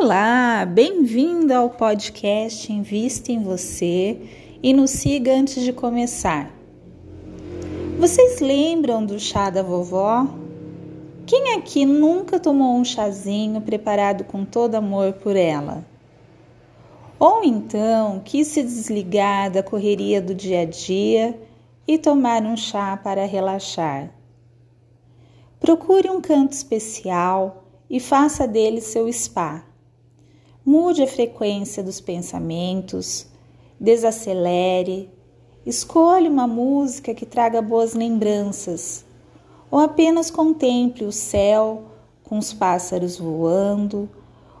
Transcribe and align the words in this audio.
Olá, 0.00 0.64
bem-vindo 0.64 1.52
ao 1.52 1.70
podcast 1.70 2.72
Invista 2.72 3.32
em 3.32 3.42
Você 3.42 4.16
e 4.62 4.72
nos 4.72 4.90
siga 4.92 5.34
antes 5.34 5.60
de 5.60 5.72
começar. 5.72 6.52
Vocês 7.98 8.40
lembram 8.40 9.04
do 9.04 9.18
chá 9.18 9.50
da 9.50 9.60
vovó? 9.60 10.24
Quem 11.26 11.56
aqui 11.56 11.84
nunca 11.84 12.38
tomou 12.38 12.76
um 12.76 12.84
chazinho 12.84 13.60
preparado 13.60 14.22
com 14.22 14.44
todo 14.44 14.76
amor 14.76 15.14
por 15.14 15.34
ela? 15.34 15.84
Ou 17.18 17.42
então 17.42 18.22
quis 18.24 18.46
se 18.46 18.62
desligar 18.62 19.50
da 19.50 19.64
correria 19.64 20.22
do 20.22 20.32
dia 20.32 20.60
a 20.60 20.64
dia 20.64 21.36
e 21.88 21.98
tomar 21.98 22.42
um 22.42 22.56
chá 22.56 22.96
para 22.96 23.26
relaxar? 23.26 24.10
Procure 25.58 26.08
um 26.08 26.20
canto 26.20 26.52
especial 26.52 27.64
e 27.90 27.98
faça 27.98 28.46
dele 28.46 28.80
seu 28.80 29.12
spa. 29.12 29.64
Mude 30.70 31.02
a 31.02 31.06
frequência 31.06 31.82
dos 31.82 31.98
pensamentos, 31.98 33.26
desacelere, 33.80 35.10
escolha 35.64 36.28
uma 36.28 36.46
música 36.46 37.14
que 37.14 37.24
traga 37.24 37.62
boas 37.62 37.94
lembranças, 37.94 39.02
ou 39.70 39.78
apenas 39.78 40.30
contemple 40.30 41.06
o 41.06 41.10
céu 41.10 41.84
com 42.22 42.36
os 42.36 42.52
pássaros 42.52 43.16
voando, 43.16 44.10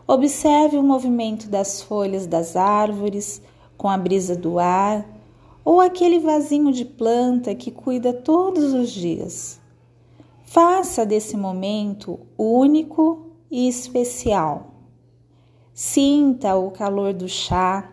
observe 0.06 0.78
o 0.78 0.82
movimento 0.82 1.46
das 1.46 1.82
folhas 1.82 2.26
das 2.26 2.56
árvores 2.56 3.42
com 3.76 3.86
a 3.86 3.98
brisa 3.98 4.34
do 4.34 4.58
ar, 4.58 5.06
ou 5.62 5.78
aquele 5.78 6.20
vasinho 6.20 6.72
de 6.72 6.86
planta 6.86 7.54
que 7.54 7.70
cuida 7.70 8.14
todos 8.14 8.72
os 8.72 8.88
dias. 8.88 9.60
Faça 10.46 11.04
desse 11.04 11.36
momento 11.36 12.18
único 12.38 13.26
e 13.50 13.68
especial. 13.68 14.77
Sinta 15.80 16.56
o 16.56 16.72
calor 16.72 17.14
do 17.14 17.28
chá, 17.28 17.88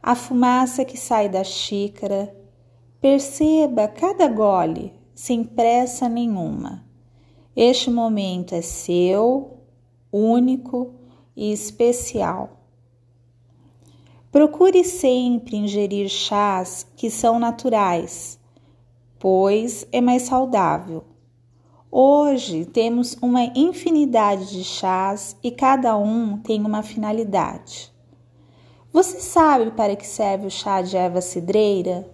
a 0.00 0.14
fumaça 0.14 0.84
que 0.84 0.96
sai 0.96 1.28
da 1.28 1.42
xícara. 1.42 2.32
Perceba 3.00 3.88
cada 3.88 4.28
gole 4.28 4.94
sem 5.16 5.42
pressa 5.42 6.08
nenhuma. 6.08 6.86
Este 7.56 7.90
momento 7.90 8.54
é 8.54 8.62
seu, 8.62 9.58
único 10.12 10.94
e 11.34 11.50
especial. 11.50 12.50
Procure 14.30 14.84
sempre 14.84 15.56
ingerir 15.56 16.08
chás 16.08 16.86
que 16.94 17.10
são 17.10 17.40
naturais, 17.40 18.38
pois 19.18 19.84
é 19.90 20.00
mais 20.00 20.22
saudável. 20.22 21.02
Hoje 21.90 22.66
temos 22.66 23.16
uma 23.22 23.44
infinidade 23.56 24.50
de 24.50 24.62
chás 24.62 25.34
e 25.42 25.50
cada 25.50 25.96
um 25.96 26.36
tem 26.36 26.60
uma 26.60 26.82
finalidade. 26.82 27.90
Você 28.92 29.20
sabe 29.20 29.70
para 29.70 29.96
que 29.96 30.06
serve 30.06 30.48
o 30.48 30.50
chá 30.50 30.82
de 30.82 30.98
erva 30.98 31.22
cidreira? 31.22 32.06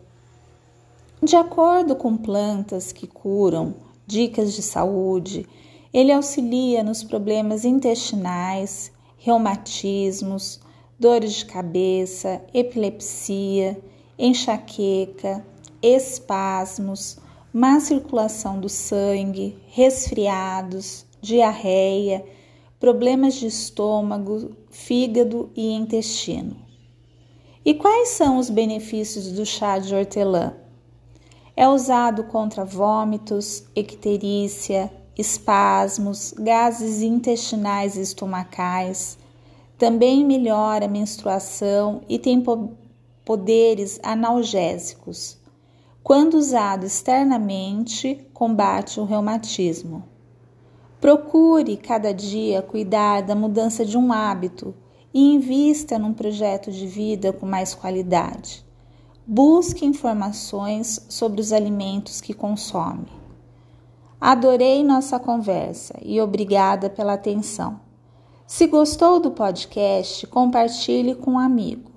De 1.21 1.35
acordo 1.35 1.97
com 1.97 2.17
plantas 2.17 2.93
que 2.93 3.09
curam, 3.09 3.75
dicas 4.07 4.53
de 4.53 4.63
saúde, 4.63 5.45
ele 5.93 6.13
auxilia 6.13 6.85
nos 6.85 7.03
problemas 7.03 7.65
intestinais, 7.65 8.93
reumatismos, 9.19 10.61
dores 11.01 11.33
de 11.33 11.47
cabeça, 11.47 12.41
epilepsia, 12.55 13.77
enxaqueca, 14.17 15.45
espasmos, 15.83 17.19
má 17.55 17.79
circulação 17.79 18.59
do 18.59 18.69
sangue, 18.69 19.57
resfriados, 19.69 21.07
diarreia, 21.23 22.27
problemas 22.81 23.35
de 23.35 23.47
estômago, 23.47 24.51
fígado 24.71 25.49
e 25.55 25.71
intestino. 25.71 26.57
E 27.65 27.73
quais 27.73 28.09
são 28.09 28.39
os 28.39 28.51
benefícios 28.51 29.31
do 29.31 29.47
chá 29.47 29.79
de 29.79 29.95
hortelã? 29.95 30.53
É 31.57 31.69
usado 31.69 32.25
contra 32.25 32.65
vômitos, 32.65 33.63
icterícia, 33.77 34.93
espasmos, 35.17 36.35
gases 36.37 37.03
intestinais 37.03 37.97
e 37.97 38.01
estomacais. 38.01 39.17
Também 39.79 40.25
melhora 40.25 40.87
a 40.87 40.89
menstruação 40.89 42.03
e 42.09 42.19
tem 42.19 42.43
poderes 43.25 44.01
analgésicos. 44.03 45.44
Quando 46.05 46.35
usado 46.35 46.85
externamente, 46.85 48.29
combate 48.35 49.01
o 49.01 49.07
reumatismo. 49.07 50.05
Procure 51.01 51.79
cada 51.79 52.13
dia 52.13 52.61
cuidar 52.61 53.23
da 53.23 53.35
mudança 53.35 53.87
de 53.87 53.97
um 53.97 54.13
hábito 54.13 54.75
e 55.15 55.33
invista 55.33 55.99
num 55.99 56.13
projeto 56.13 56.71
de 56.71 56.87
vida 56.87 57.33
com 57.33 57.47
mais 57.47 57.75
qualidade. 57.75 58.67
Busque 59.27 59.87
informações 59.87 61.07
sobre 61.09 61.41
os 61.41 61.55
alimentos 61.55 62.21
que 62.21 62.35
consome. 62.35 63.09
Adorei 64.21 64.85
nossa 64.85 65.19
conversa 65.19 65.95
e 66.03 66.21
obrigada 66.21 66.91
pela 66.91 67.15
atenção. 67.15 67.81
Se 68.47 68.67
gostou 68.67 69.19
do 69.19 69.31
podcast, 69.31 70.27
compartilhe 70.27 71.15
com 71.15 71.31
um 71.31 71.39
amigo. 71.39 71.94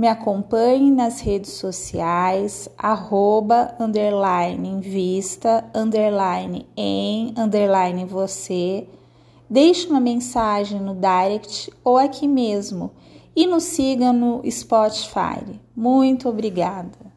Me 0.00 0.08
acompanhe 0.08 0.90
nas 0.90 1.20
redes 1.20 1.50
sociais, 1.50 2.70
arroba, 2.78 3.76
underline, 3.78 4.80
vista, 4.80 5.62
underline, 5.74 6.66
em, 6.74 7.34
underline, 7.36 8.06
você. 8.06 8.88
Deixe 9.50 9.86
uma 9.88 10.00
mensagem 10.00 10.80
no 10.80 10.94
direct 10.94 11.70
ou 11.84 11.98
aqui 11.98 12.26
mesmo 12.26 12.92
e 13.36 13.46
nos 13.46 13.64
siga 13.64 14.10
no 14.10 14.40
Spotify. 14.50 15.60
Muito 15.76 16.30
obrigada! 16.30 17.09